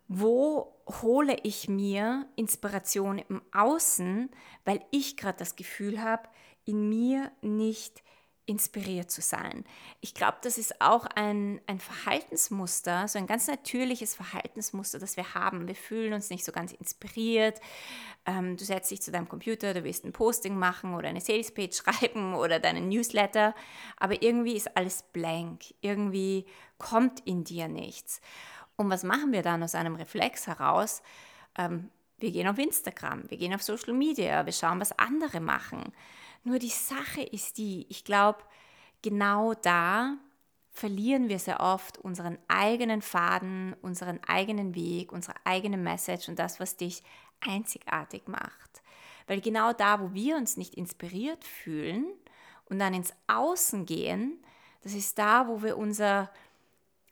wo 0.08 0.74
hole 1.02 1.36
ich 1.42 1.68
mir 1.68 2.26
Inspiration 2.36 3.18
im 3.18 3.42
Außen, 3.52 4.30
weil 4.64 4.82
ich 4.90 5.16
gerade 5.16 5.38
das 5.38 5.56
Gefühl 5.56 6.02
habe, 6.02 6.28
in 6.64 6.88
mir 6.88 7.30
nicht 7.42 8.02
inspiriert 8.48 9.10
zu 9.10 9.20
sein. 9.20 9.64
Ich 10.00 10.14
glaube, 10.14 10.38
das 10.42 10.56
ist 10.56 10.80
auch 10.80 11.04
ein, 11.14 11.60
ein 11.66 11.78
Verhaltensmuster, 11.78 13.06
so 13.06 13.18
ein 13.18 13.26
ganz 13.26 13.46
natürliches 13.46 14.14
Verhaltensmuster, 14.14 14.98
das 14.98 15.18
wir 15.18 15.34
haben. 15.34 15.68
Wir 15.68 15.74
fühlen 15.74 16.14
uns 16.14 16.30
nicht 16.30 16.44
so 16.44 16.50
ganz 16.50 16.72
inspiriert. 16.72 17.60
Ähm, 18.24 18.56
du 18.56 18.64
setzt 18.64 18.90
dich 18.90 19.02
zu 19.02 19.12
deinem 19.12 19.28
Computer, 19.28 19.74
du 19.74 19.84
willst 19.84 20.04
ein 20.04 20.12
Posting 20.12 20.56
machen 20.56 20.94
oder 20.94 21.08
eine 21.08 21.20
Salespage 21.20 21.72
schreiben 21.74 22.34
oder 22.34 22.58
deinen 22.58 22.88
Newsletter, 22.88 23.54
aber 23.98 24.22
irgendwie 24.22 24.56
ist 24.56 24.76
alles 24.76 25.02
blank. 25.12 25.74
Irgendwie 25.82 26.46
kommt 26.78 27.20
in 27.20 27.44
dir 27.44 27.68
nichts. 27.68 28.22
Und 28.76 28.88
was 28.88 29.04
machen 29.04 29.32
wir 29.32 29.42
dann 29.42 29.62
aus 29.62 29.74
einem 29.74 29.96
Reflex 29.96 30.46
heraus? 30.46 31.02
Ähm, 31.58 31.90
wir 32.18 32.32
gehen 32.32 32.48
auf 32.48 32.58
Instagram, 32.58 33.30
wir 33.30 33.36
gehen 33.36 33.54
auf 33.54 33.62
Social 33.62 33.92
Media, 33.92 34.44
wir 34.46 34.52
schauen, 34.52 34.80
was 34.80 34.98
andere 34.98 35.40
machen. 35.40 35.92
Nur 36.48 36.58
die 36.58 36.68
Sache 36.70 37.20
ist 37.20 37.58
die, 37.58 37.84
ich 37.90 38.04
glaube, 38.04 38.38
genau 39.02 39.52
da 39.52 40.16
verlieren 40.70 41.28
wir 41.28 41.38
sehr 41.38 41.60
oft 41.60 41.98
unseren 41.98 42.38
eigenen 42.48 43.02
Faden, 43.02 43.76
unseren 43.82 44.18
eigenen 44.26 44.74
Weg, 44.74 45.12
unsere 45.12 45.34
eigene 45.44 45.76
Message 45.76 46.26
und 46.26 46.38
das, 46.38 46.58
was 46.58 46.78
dich 46.78 47.02
einzigartig 47.40 48.28
macht. 48.28 48.82
Weil 49.26 49.42
genau 49.42 49.74
da, 49.74 50.00
wo 50.00 50.14
wir 50.14 50.36
uns 50.36 50.56
nicht 50.56 50.74
inspiriert 50.74 51.44
fühlen 51.44 52.06
und 52.64 52.78
dann 52.78 52.94
ins 52.94 53.12
Außen 53.26 53.84
gehen, 53.84 54.42
das 54.80 54.94
ist 54.94 55.18
da, 55.18 55.48
wo 55.48 55.62
wir 55.62 55.76
unser 55.76 56.30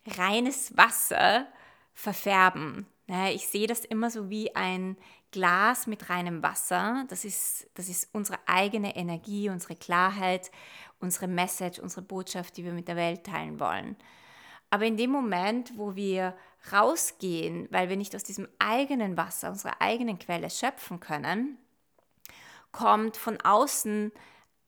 reines 0.07 0.75
Wasser 0.79 1.47
verfärben. 1.93 2.87
Ich 3.35 3.49
sehe 3.49 3.67
das 3.67 3.85
immer 3.85 4.09
so 4.11 4.31
wie 4.31 4.57
ein 4.57 4.97
Glas 5.31 5.87
mit 5.87 6.09
reinem 6.09 6.43
Wasser. 6.43 7.05
Das 7.09 7.25
ist, 7.25 7.69
das 7.75 7.89
ist 7.89 8.09
unsere 8.13 8.39
eigene 8.47 8.97
Energie, 8.97 9.49
unsere 9.49 9.77
Klarheit, 9.77 10.51
unsere 11.01 11.29
Message, 11.29 11.79
unsere 11.79 12.03
Botschaft, 12.03 12.57
die 12.57 12.65
wir 12.65 12.73
mit 12.73 12.89
der 12.89 12.97
Welt 12.97 13.25
teilen 13.25 13.61
wollen. 13.61 13.97
Aber 14.71 14.85
in 14.85 14.97
dem 14.97 15.11
Moment, 15.11 15.73
wo 15.77 15.95
wir 15.95 16.37
rausgehen, 16.73 17.69
weil 17.71 17.89
wir 17.89 17.97
nicht 17.97 18.15
aus 18.17 18.25
diesem 18.25 18.49
eigenen 18.59 19.17
Wasser, 19.17 19.51
unserer 19.51 19.81
eigenen 19.81 20.19
Quelle 20.19 20.51
schöpfen 20.51 21.01
können, 21.01 21.59
kommt 22.73 23.17
von 23.17 23.41
außen 23.41 24.13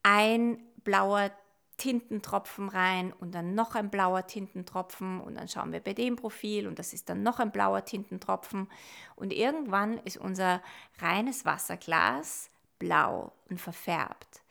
ein 0.03 0.63
blauer 0.83 1.31
Tintentropfen 1.79 2.69
rein 2.69 3.11
und 3.13 3.33
dann 3.33 3.55
noch 3.55 3.73
ein 3.73 3.89
blauer 3.89 4.27
Tintentropfen 4.27 5.19
und 5.19 5.33
dann 5.35 5.47
schauen 5.47 5.71
wir 5.71 5.79
bei 5.79 5.93
dem 5.93 6.15
Profil 6.15 6.67
und 6.67 6.77
das 6.77 6.93
ist 6.93 7.09
dann 7.09 7.23
noch 7.23 7.39
ein 7.39 7.51
blauer 7.51 7.83
Tintentropfen 7.83 8.69
und 9.15 9.33
irgendwann 9.33 9.97
ist 9.99 10.17
unser 10.17 10.61
reines 10.99 11.45
Wasserglas 11.45 12.51
blau 12.77 13.33
und 13.49 13.59
verfärbt. 13.59 14.43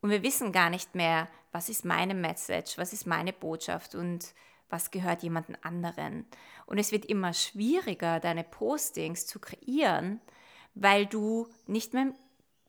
Und 0.00 0.10
wir 0.10 0.22
wissen 0.22 0.52
gar 0.52 0.70
nicht 0.70 0.94
mehr, 0.94 1.26
was 1.50 1.68
ist 1.68 1.84
meine 1.84 2.14
Message, 2.14 2.78
was 2.78 2.92
ist 2.92 3.06
meine 3.06 3.32
Botschaft 3.32 3.96
und 3.96 4.34
was 4.68 4.90
gehört 4.90 5.22
jemandem 5.22 5.56
anderen. 5.62 6.26
Und 6.66 6.78
es 6.78 6.92
wird 6.92 7.04
immer 7.06 7.32
schwieriger, 7.32 8.20
deine 8.20 8.44
Postings 8.44 9.26
zu 9.26 9.38
kreieren, 9.38 10.20
weil 10.74 11.06
du 11.06 11.48
nicht 11.66 11.94
mehr 11.94 12.12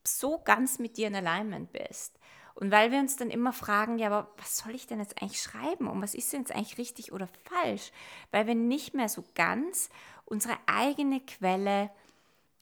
so 0.04 0.40
ganz 0.40 0.80
mit 0.80 0.98
dir 0.98 1.08
in 1.08 1.16
Alignment 1.16 1.72
bist. 1.72 2.17
Und 2.58 2.72
weil 2.72 2.92
wir 2.92 2.98
uns 2.98 3.16
dann 3.16 3.30
immer 3.30 3.54
fragen, 3.54 4.00
ja, 4.00 4.08
aber 4.08 4.32
was 4.38 4.58
soll 4.58 4.74
ich 4.74 4.88
denn 4.88 5.00
jetzt 5.00 5.22
eigentlich 5.22 5.40
schreiben 5.40 5.88
und 5.88 6.02
was 6.02 6.16
ist 6.16 6.34
denn 6.34 6.40
jetzt 6.40 6.52
eigentlich 6.52 6.80
richtig 6.80 7.12
oder 7.12 7.30
falsch? 7.44 7.92
Weil 8.32 8.48
wir 8.48 8.56
nicht 8.56 8.96
mehr 8.96 9.10
so 9.10 9.24
ganz 9.36 9.90
unsere 10.26 10.58
eigene 10.66 11.22
Quelle 11.22 11.92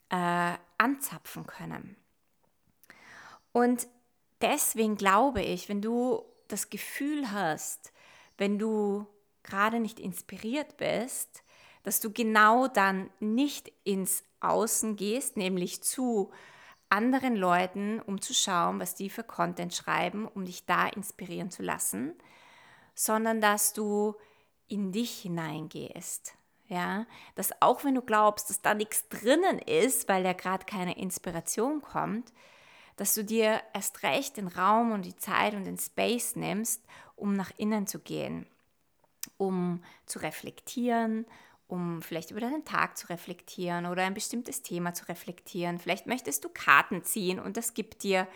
äh, 0.09 0.53
anzapfen 0.77 1.47
können. 1.47 1.95
Und 3.53 3.87
deswegen 4.41 4.97
glaube 4.97 5.41
ich, 5.41 5.69
wenn 5.69 5.81
du 5.81 6.25
das 6.49 6.69
Gefühl 6.69 7.31
hast, 7.31 7.93
wenn 8.37 8.59
du 8.59 9.07
gerade 9.43 9.79
nicht 9.79 10.01
inspiriert 10.01 10.75
bist, 10.75 11.41
dass 11.83 12.01
du 12.01 12.11
genau 12.11 12.67
dann 12.67 13.09
nicht 13.21 13.71
ins 13.85 14.25
Außen 14.41 14.97
gehst, 14.97 15.37
nämlich 15.37 15.83
zu 15.83 16.33
anderen 16.95 17.35
Leuten, 17.35 17.99
um 17.99 18.21
zu 18.21 18.33
schauen, 18.33 18.79
was 18.79 18.95
die 18.95 19.09
für 19.09 19.23
Content 19.23 19.73
schreiben, 19.73 20.27
um 20.27 20.45
dich 20.45 20.65
da 20.65 20.87
inspirieren 20.87 21.51
zu 21.51 21.61
lassen, 21.61 22.13
sondern 22.93 23.41
dass 23.41 23.73
du 23.73 24.15
in 24.67 24.93
dich 24.93 25.19
hineingehst. 25.19 26.35
Ja, 26.67 27.05
dass 27.35 27.61
auch 27.61 27.83
wenn 27.83 27.93
du 27.93 28.01
glaubst, 28.01 28.49
dass 28.49 28.61
da 28.61 28.73
nichts 28.73 29.07
drinnen 29.09 29.59
ist, 29.59 30.09
weil 30.09 30.25
ja 30.25 30.33
gerade 30.33 30.65
keine 30.65 30.97
Inspiration 30.97 31.81
kommt, 31.81 32.33
dass 32.95 33.13
du 33.13 33.23
dir 33.23 33.61
erst 33.73 34.01
recht 34.01 34.37
den 34.37 34.47
Raum 34.47 34.91
und 34.91 35.03
die 35.03 35.15
Zeit 35.15 35.53
und 35.53 35.65
den 35.65 35.77
Space 35.77 36.35
nimmst, 36.35 36.81
um 37.15 37.33
nach 37.33 37.51
innen 37.57 37.85
zu 37.85 37.99
gehen, 37.99 38.47
um 39.37 39.83
zu 40.07 40.19
reflektieren, 40.19 41.27
um 41.67 42.01
vielleicht 42.01 42.31
über 42.31 42.41
deinen 42.41 42.65
Tag 42.65 42.97
zu 42.97 43.07
reflektieren 43.09 43.85
oder 43.85 44.03
ein 44.03 44.13
bestimmtes 44.13 44.61
Thema 44.61 44.93
zu 44.93 45.07
reflektieren. 45.07 45.79
Vielleicht 45.79 46.07
möchtest 46.07 46.43
du 46.43 46.49
Karten 46.49 47.03
ziehen 47.03 47.39
und 47.39 47.57
das 47.57 47.73
gibt 47.73 48.03
dir 48.03 48.27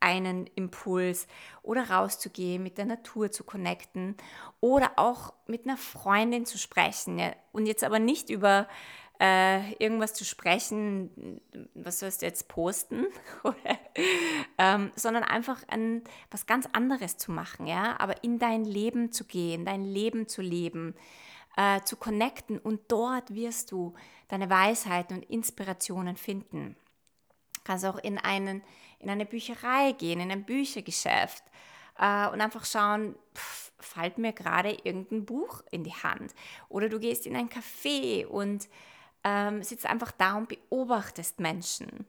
einen 0.00 0.46
Impuls. 0.54 1.26
Oder 1.62 1.88
rauszugehen, 1.88 2.62
mit 2.62 2.76
der 2.76 2.84
Natur 2.84 3.30
zu 3.30 3.42
connecten. 3.42 4.16
Oder 4.60 4.92
auch 4.96 5.32
mit 5.46 5.64
einer 5.64 5.78
Freundin 5.78 6.44
zu 6.44 6.58
sprechen. 6.58 7.20
Und 7.52 7.66
jetzt 7.66 7.82
aber 7.82 7.98
nicht 7.98 8.28
über 8.28 8.68
äh, 9.20 9.72
irgendwas 9.74 10.12
zu 10.12 10.24
sprechen, 10.24 11.40
was 11.74 12.00
sollst 12.00 12.22
du 12.22 12.26
jetzt 12.26 12.48
posten, 12.48 13.06
ähm, 14.58 14.90
sondern 14.96 15.22
einfach 15.22 15.62
ein, 15.68 16.02
was 16.30 16.46
ganz 16.46 16.68
anderes 16.72 17.16
zu 17.16 17.30
machen, 17.30 17.66
ja, 17.66 17.94
aber 18.00 18.24
in 18.24 18.38
dein 18.38 18.64
Leben 18.64 19.12
zu 19.12 19.24
gehen, 19.24 19.64
dein 19.64 19.84
Leben 19.84 20.26
zu 20.26 20.42
leben, 20.42 20.94
äh, 21.56 21.80
zu 21.82 21.96
connecten 21.96 22.58
und 22.58 22.80
dort 22.88 23.34
wirst 23.34 23.72
du 23.72 23.94
deine 24.28 24.50
Weisheiten 24.50 25.18
und 25.18 25.30
Inspirationen 25.30 26.16
finden. 26.16 26.76
Du 27.54 27.60
kannst 27.64 27.84
auch 27.84 27.98
in, 27.98 28.18
einen, 28.18 28.62
in 28.98 29.10
eine 29.10 29.26
Bücherei 29.26 29.92
gehen, 29.92 30.20
in 30.20 30.30
ein 30.30 30.44
Büchergeschäft 30.44 31.44
äh, 31.98 32.28
und 32.28 32.40
einfach 32.40 32.64
schauen, 32.64 33.14
pff, 33.34 33.72
fällt 33.78 34.18
mir 34.18 34.32
gerade 34.32 34.76
irgendein 34.82 35.24
Buch 35.24 35.62
in 35.70 35.84
die 35.84 35.92
Hand. 35.92 36.34
Oder 36.68 36.88
du 36.88 36.98
gehst 36.98 37.26
in 37.26 37.36
ein 37.36 37.48
Café 37.48 38.26
und 38.26 38.68
ähm, 39.22 39.62
sitzt 39.62 39.86
einfach 39.86 40.12
da 40.12 40.36
und 40.36 40.48
beobachtest 40.48 41.40
Menschen. 41.40 42.06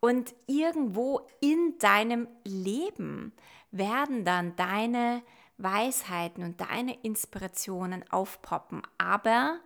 Und 0.00 0.34
irgendwo 0.46 1.26
in 1.40 1.78
deinem 1.78 2.28
Leben 2.44 3.32
werden 3.70 4.24
dann 4.24 4.54
deine 4.56 5.22
Weisheiten 5.56 6.42
und 6.42 6.60
deine 6.60 6.94
Inspirationen 7.02 8.04
aufpoppen, 8.10 8.82
aber 8.98 9.60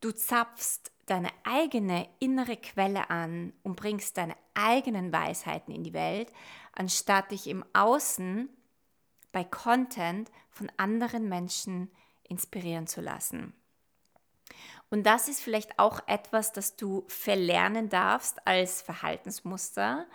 du 0.00 0.12
zapfst 0.12 0.90
deine 1.06 1.30
eigene 1.44 2.08
innere 2.18 2.56
Quelle 2.56 3.10
an 3.10 3.52
und 3.62 3.76
bringst 3.76 4.16
deine 4.16 4.36
eigenen 4.54 5.12
Weisheiten 5.12 5.74
in 5.74 5.82
die 5.82 5.92
Welt, 5.92 6.32
anstatt 6.72 7.32
dich 7.32 7.48
im 7.48 7.64
Außen 7.72 8.48
bei 9.32 9.44
Content 9.44 10.30
von 10.50 10.70
anderen 10.76 11.28
Menschen 11.28 11.90
inspirieren 12.22 12.86
zu 12.86 13.00
lassen. 13.00 13.52
Und 14.88 15.04
das 15.04 15.28
ist 15.28 15.40
vielleicht 15.40 15.78
auch 15.78 16.00
etwas, 16.06 16.52
das 16.52 16.76
du 16.76 17.04
verlernen 17.08 17.88
darfst 17.88 18.46
als 18.46 18.82
Verhaltensmuster, 18.82 20.06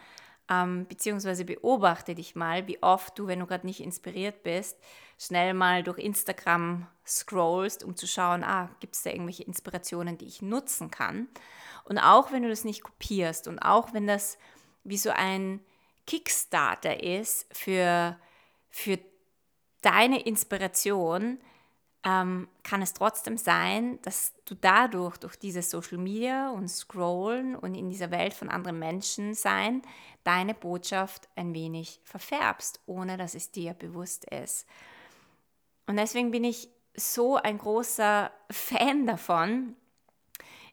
ähm, 0.50 0.86
beziehungsweise 0.88 1.46
beobachte 1.46 2.16
dich 2.16 2.36
mal, 2.36 2.68
wie 2.68 2.82
oft 2.84 3.18
du, 3.18 3.28
wenn 3.28 3.40
du 3.40 3.48
gerade 3.48 3.66
nicht 3.66 3.82
inspiriert 3.82 4.44
bist, 4.44 4.78
schnell 5.18 5.54
mal 5.54 5.84
durch 5.84 5.98
Instagram 5.98 6.88
scrollst, 7.06 7.84
um 7.84 7.96
zu 7.96 8.08
schauen, 8.08 8.44
ah, 8.44 8.70
gibt 8.80 8.96
es 8.96 9.04
da 9.04 9.10
irgendwelche 9.10 9.44
Inspirationen, 9.44 10.18
die 10.18 10.26
ich 10.26 10.42
nutzen 10.42 10.92
kann. 10.92 11.28
Und 11.84 11.98
auch 11.98 12.32
wenn 12.32 12.44
du 12.44 12.50
das 12.50 12.64
nicht 12.64 12.84
kopierst 12.84 13.48
und 13.48 13.60
auch 13.60 13.94
wenn 13.94 14.08
das 14.08 14.38
wie 14.84 14.98
so 14.98 15.10
ein 15.12 15.62
Kickstarter 16.06 17.04
ist 17.04 17.48
für, 17.52 18.18
für 18.70 19.00
deine 19.82 20.22
Inspiration, 20.22 21.40
ähm, 22.06 22.48
kann 22.62 22.84
es 22.84 22.94
trotzdem 22.94 23.36
sein, 23.36 24.00
dass 24.04 24.34
du 24.46 24.54
dadurch, 24.54 25.18
durch 25.18 25.36
dieses 25.36 25.72
Social 25.72 25.98
Media 25.98 26.52
und 26.52 26.70
Scrollen 26.70 27.56
und 27.56 27.74
in 27.74 27.90
dieser 27.90 28.12
Welt 28.12 28.36
von 28.36 28.50
anderen 28.50 28.78
Menschen 28.78 29.34
sein, 29.34 29.82
deine 30.24 30.54
Botschaft 30.54 31.28
ein 31.36 31.56
wenig 31.56 32.00
verfärbst, 32.04 32.80
ohne 32.86 33.18
dass 33.18 33.34
es 33.34 33.50
dir 33.50 33.74
bewusst 33.74 34.26
ist. 34.26 34.68
Und 35.88 35.98
deswegen 35.98 36.30
bin 36.30 36.44
ich 36.44 36.70
so 36.96 37.38
ein 37.38 37.58
großer 37.58 38.32
Fan 38.52 39.08
davon, 39.08 39.76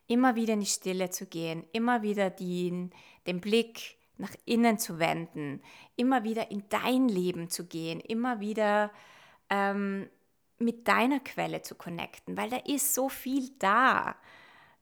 immer 0.07 0.35
wieder 0.35 0.53
in 0.53 0.61
die 0.61 0.67
Stille 0.67 1.09
zu 1.09 1.25
gehen, 1.25 1.65
immer 1.73 2.03
wieder 2.03 2.29
den, 2.29 2.91
den 3.27 3.41
Blick 3.41 3.97
nach 4.19 4.35
innen 4.45 4.79
zu 4.79 4.99
wenden, 4.99 5.63
immer 5.97 6.25
wieder 6.25 6.51
in 6.51 6.65
dein 6.69 7.09
Leben 7.09 7.49
zu 7.49 7.67
gehen, 7.67 8.01
immer 8.01 8.41
wieder 8.41 8.91
ähm, 9.49 10.11
mit 10.65 10.89
deiner 10.89 11.21
Quelle 11.21 11.63
zu 11.63 11.75
connecten, 11.75 12.37
weil 12.37 12.51
da 12.51 12.57
ist 12.59 12.95
so 12.95 13.09
viel 13.09 13.51
da. 13.59 14.17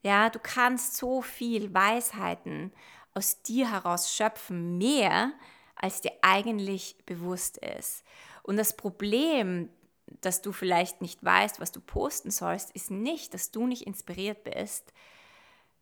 Ja, 0.03 0.29
du 0.29 0.39
kannst 0.39 0.97
so 0.97 1.21
viel 1.21 1.73
Weisheiten 1.73 2.71
aus 3.13 3.41
dir 3.41 3.71
heraus 3.71 4.13
schöpfen, 4.13 4.77
mehr 4.77 5.33
als 5.75 6.01
dir 6.01 6.13
eigentlich 6.21 6.97
bewusst 7.05 7.57
ist. 7.57 8.03
Und 8.43 8.57
das 8.57 8.75
Problem, 8.75 9.69
dass 10.21 10.41
du 10.41 10.51
vielleicht 10.51 11.01
nicht 11.01 11.23
weißt, 11.23 11.59
was 11.59 11.71
du 11.71 11.79
posten 11.79 12.31
sollst, 12.31 12.71
ist 12.71 12.91
nicht, 12.91 13.33
dass 13.33 13.51
du 13.51 13.67
nicht 13.67 13.83
inspiriert 13.83 14.43
bist. 14.43 14.93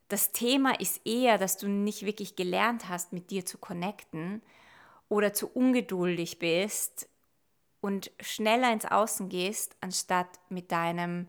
Das 0.08 0.32
Thema 0.32 0.80
ist 0.80 1.02
eher, 1.06 1.38
dass 1.38 1.58
du 1.58 1.68
nicht 1.68 2.06
wirklich 2.06 2.36
gelernt 2.36 2.90
hast, 2.90 3.14
mit 3.14 3.32
dir 3.32 3.46
zu 3.46 3.58
connecten 3.58 4.42
oder 5.08 5.34
zu 5.34 5.48
ungeduldig 5.48 6.40
bist 6.40 7.08
und 7.82 8.12
schneller 8.20 8.72
ins 8.72 8.86
Außen 8.86 9.30
gehst, 9.30 9.76
anstatt 9.82 10.28
mit 10.50 10.72
deinem, 10.72 11.28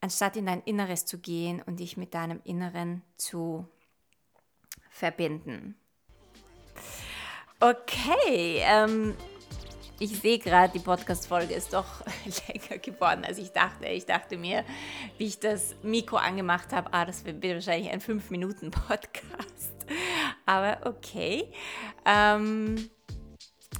anstatt 0.00 0.36
in 0.36 0.46
dein 0.46 0.62
Inneres 0.62 1.04
zu 1.04 1.18
gehen 1.18 1.62
und 1.62 1.80
dich 1.80 1.96
mit 1.96 2.14
deinem 2.14 2.40
Inneren 2.44 3.02
zu 3.16 3.68
verbinden. 4.90 5.76
Okay, 7.60 8.60
ähm, 8.62 9.16
ich 9.98 10.20
sehe 10.20 10.38
gerade, 10.38 10.74
die 10.74 10.78
Podcast-Folge 10.78 11.54
ist 11.54 11.72
doch 11.72 12.04
länger 12.48 12.78
geworden, 12.78 13.24
als 13.24 13.38
ich 13.38 13.52
dachte. 13.52 13.86
Ich 13.86 14.04
dachte 14.04 14.36
mir, 14.36 14.64
wie 15.16 15.26
ich 15.26 15.40
das 15.40 15.74
Mikro 15.82 16.16
angemacht 16.16 16.72
habe, 16.72 16.92
ah, 16.92 17.06
das 17.06 17.24
wird 17.24 17.42
wahrscheinlich 17.42 17.90
ein 17.90 18.00
5-Minuten-Podcast. 18.00 19.72
Aber 20.46 20.80
okay. 20.84 21.50
Ähm, 22.04 22.90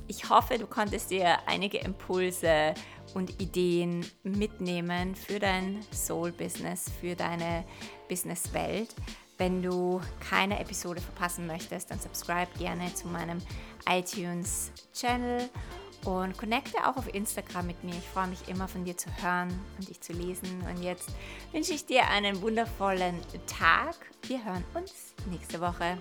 ich 0.08 0.28
hoffe, 0.28 0.58
du 0.58 0.66
konntest 0.66 1.10
dir 1.10 1.38
einige 1.46 1.78
Impulse 1.78 2.74
und 3.14 3.40
Ideen 3.40 4.04
mitnehmen 4.22 5.14
für 5.14 5.38
dein 5.38 5.80
Soul-Business, 5.92 6.90
für 7.00 7.14
deine 7.14 7.64
Business-Welt. 8.08 8.94
Wenn 9.38 9.62
du 9.62 10.00
keine 10.30 10.58
Episode 10.60 11.00
verpassen 11.00 11.46
möchtest, 11.46 11.90
dann 11.90 12.00
subscribe 12.00 12.50
gerne 12.58 12.92
zu 12.94 13.06
meinem 13.08 13.38
iTunes-Channel 13.88 15.50
und 16.04 16.38
connecte 16.38 16.78
auch 16.86 16.96
auf 16.96 17.12
Instagram 17.14 17.66
mit 17.66 17.82
mir. 17.84 17.94
Ich 17.94 18.08
freue 18.08 18.28
mich 18.28 18.48
immer 18.48 18.68
von 18.68 18.84
dir 18.84 18.96
zu 18.96 19.10
hören 19.20 19.48
und 19.78 19.88
dich 19.88 20.00
zu 20.00 20.12
lesen. 20.12 20.62
Und 20.68 20.82
jetzt 20.82 21.10
wünsche 21.52 21.74
ich 21.74 21.84
dir 21.84 22.08
einen 22.08 22.40
wundervollen 22.40 23.20
Tag. 23.46 23.96
Wir 24.22 24.44
hören 24.44 24.64
uns 24.74 25.14
nächste 25.30 25.60
Woche. 25.60 25.98